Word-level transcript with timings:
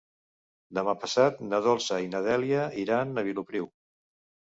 Demà 0.77 0.95
passat 1.01 1.43
na 1.49 1.59
Dolça 1.67 1.99
i 2.05 2.09
na 2.13 2.21
Dèlia 2.29 2.63
iran 2.85 3.13
a 3.13 3.25
Vilopriu. 3.29 3.69